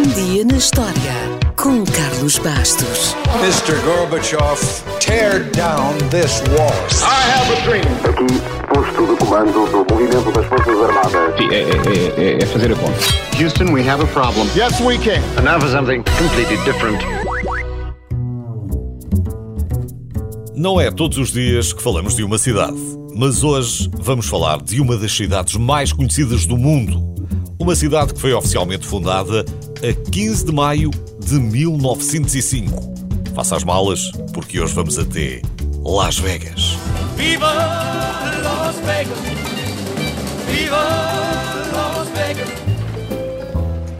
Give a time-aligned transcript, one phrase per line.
[0.00, 1.12] Um dia na história
[1.56, 3.14] com Carlos Bastos.
[3.42, 3.78] Mr.
[3.84, 4.58] Gorbachev,
[4.98, 6.72] tear down this wall.
[7.02, 7.84] I have a dream.
[8.08, 8.40] Aqui,
[8.72, 11.36] posto de comando do movimento das Forças Armadas.
[11.36, 12.98] Sim, é, é, é, é fazer a conta.
[13.38, 14.48] Houston, we have a problem.
[14.56, 15.20] Yes, we can.
[15.36, 17.04] And now for something completely different.
[20.56, 22.78] Não é todos os dias que falamos de uma cidade,
[23.14, 27.10] mas hoje vamos falar de uma das cidades mais conhecidas do mundo.
[27.58, 29.44] Uma cidade que foi oficialmente fundada
[29.82, 32.94] a 15 de maio de 1905.
[33.34, 35.40] Faça as malas, porque hoje vamos até
[35.82, 36.76] Las Vegas.
[37.16, 37.54] Viva
[38.42, 39.18] Las Vegas!
[40.46, 40.76] Viva
[41.72, 42.48] Las Vegas!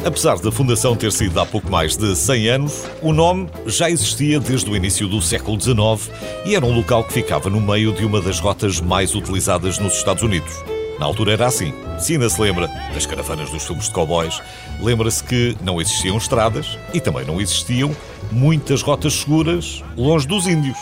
[0.05, 4.39] Apesar da fundação ter sido há pouco mais de 100 anos, o nome já existia
[4.39, 8.05] desde o início do século XIX e era um local que ficava no meio de
[8.05, 10.53] uma das rotas mais utilizadas nos Estados Unidos.
[11.01, 11.73] Na altura era assim.
[11.99, 14.43] Se ainda se lembra das caravanas dos filmes de cowboys,
[14.83, 17.97] lembra-se que não existiam estradas e também não existiam
[18.31, 20.77] muitas rotas seguras longe dos índios.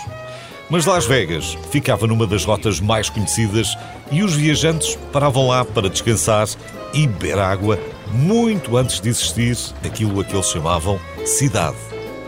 [0.69, 3.79] Mas Las Vegas ficava numa das rotas mais conhecidas
[4.11, 6.49] e os viajantes paravam lá para descansar
[6.93, 7.79] e beber água
[8.13, 11.77] muito antes de existir aquilo a que eles chamavam cidade.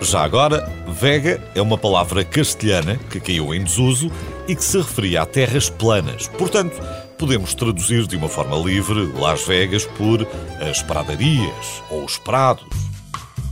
[0.00, 4.10] Já agora, Vega é uma palavra castelhana que caiu em desuso
[4.48, 6.26] e que se referia a terras planas.
[6.26, 6.80] Portanto,
[7.20, 10.26] podemos traduzir de uma forma livre Las Vegas por
[10.58, 12.64] as pradarias ou os prados.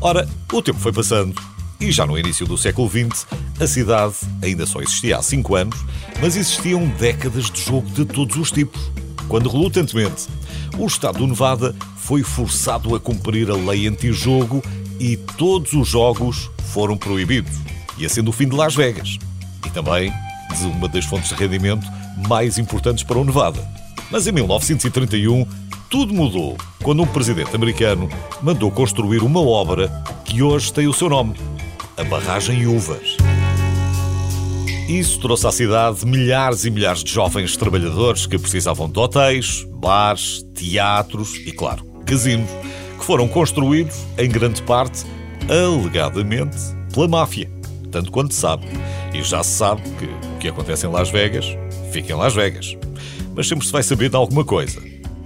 [0.00, 1.38] Ora, o tempo foi passando
[1.78, 3.26] e já no início do século XX
[3.60, 5.84] a cidade ainda só existia há 5 anos,
[6.18, 8.80] mas existiam décadas de jogo de todos os tipos.
[9.28, 10.28] Quando relutantemente
[10.78, 14.62] o Estado do Nevada foi forçado a cumprir a lei anti-jogo
[14.98, 17.52] e todos os jogos foram proibidos,
[17.98, 19.18] ia sendo o fim de Las Vegas
[19.66, 20.10] e também
[20.64, 21.86] uma das fontes de rendimento
[22.28, 23.60] mais importantes para o Nevada.
[24.10, 25.46] Mas em 1931
[25.90, 28.08] tudo mudou quando um presidente americano
[28.42, 29.88] mandou construir uma obra
[30.24, 31.34] que hoje tem o seu nome,
[31.96, 33.16] a Barragem Uvas.
[34.88, 40.42] Isso trouxe à cidade milhares e milhares de jovens trabalhadores que precisavam de hotéis, bares,
[40.54, 42.48] teatros e, claro, casinos,
[42.98, 45.04] que foram construídos, em grande parte,
[45.48, 46.56] alegadamente,
[46.92, 47.50] pela máfia.
[47.90, 48.66] Tanto quanto sabe.
[49.12, 51.56] E já se sabe que que acontece em Las Vegas
[51.92, 52.76] fica em Las Vegas.
[53.34, 54.80] Mas sempre se vai saber de alguma coisa.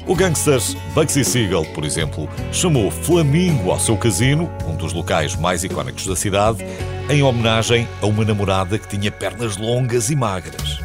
[0.06, 0.60] O gangster
[0.94, 6.16] Bugsy Siegel, por exemplo, chamou Flamingo ao seu casino, um dos locais mais icónicos da
[6.16, 6.64] cidade,
[7.08, 10.80] em homenagem a uma namorada que tinha pernas longas e magras.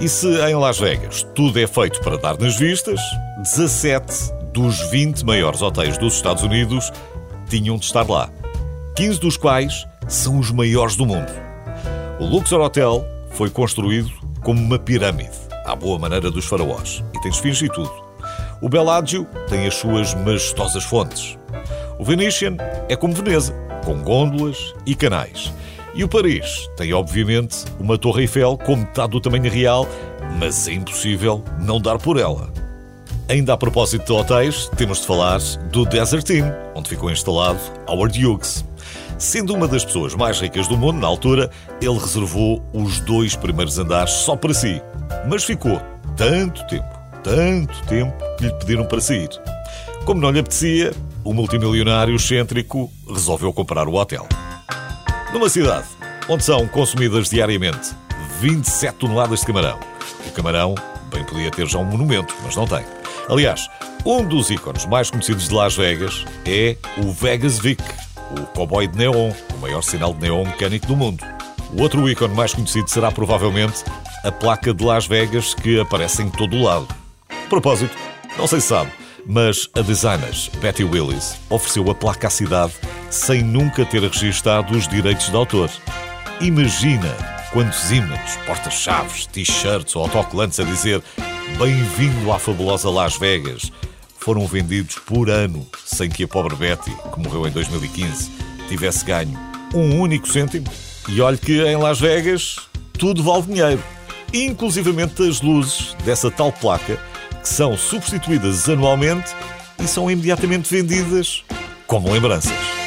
[0.00, 2.98] E se em Las Vegas tudo é feito para dar nas vistas,
[3.42, 6.90] 17 dos 20 maiores hotéis dos Estados Unidos
[7.48, 8.30] tinham de estar lá.
[8.96, 11.30] 15 dos quais são os maiores do mundo.
[12.18, 14.10] O Luxor Hotel foi construído
[14.42, 15.30] como uma pirâmide,
[15.64, 17.92] à boa maneira dos faraós, e tem esfinge e tudo.
[18.60, 21.36] O Bellagio tem as suas majestosas fontes.
[21.98, 22.56] O Venetian
[22.88, 23.52] é como Veneza,
[23.84, 25.52] com gôndolas e canais.
[25.94, 29.86] E o Paris tem, obviamente, uma Torre Eiffel com metade do tamanho real,
[30.38, 32.50] mas é impossível não dar por ela.
[33.28, 38.24] Ainda a propósito de hotéis, temos de falar do Desert Inn, onde ficou instalado Howard
[38.24, 38.64] Hughes.
[39.22, 41.48] Sendo uma das pessoas mais ricas do mundo na altura,
[41.80, 44.82] ele reservou os dois primeiros andares só para si.
[45.28, 45.80] Mas ficou
[46.16, 49.28] tanto tempo, tanto tempo, que lhe pediram para sair.
[50.04, 54.26] Como não lhe apetecia, o multimilionário excêntrico resolveu comprar o hotel.
[55.32, 55.86] Numa cidade
[56.28, 57.94] onde são consumidas diariamente
[58.40, 59.78] 27 toneladas de camarão.
[60.26, 60.74] O camarão
[61.14, 62.84] bem podia ter já um monumento, mas não tem.
[63.28, 63.70] Aliás,
[64.04, 67.84] um dos ícones mais conhecidos de Las Vegas é o Vegas Vic,
[68.40, 71.24] o cowboy de neon, o maior sinal de neon mecânico do mundo.
[71.72, 73.84] O outro ícone mais conhecido será provavelmente
[74.24, 76.88] a placa de Las Vegas que aparece em todo o lado.
[77.48, 77.96] Propósito,
[78.38, 78.90] não sei se sabe,
[79.26, 82.72] mas a designer Betty Willis ofereceu a placa à cidade
[83.10, 85.70] sem nunca ter registado os direitos de autor.
[86.40, 87.14] Imagina
[87.52, 91.02] quantos ímãs, porta-chaves, t-shirts ou autocolantes a dizer
[91.58, 93.70] Bem-vindo à fabulosa Las Vegas
[94.22, 98.30] foram vendidos por ano sem que a pobre Betty, que morreu em 2015,
[98.68, 99.36] tivesse ganho
[99.74, 100.66] um único cêntimo.
[101.08, 102.56] E olhe que em Las Vegas
[102.96, 103.82] tudo vale dinheiro,
[104.32, 107.00] inclusivamente as luzes dessa tal placa
[107.42, 109.34] que são substituídas anualmente
[109.82, 111.42] e são imediatamente vendidas
[111.88, 112.81] como lembranças.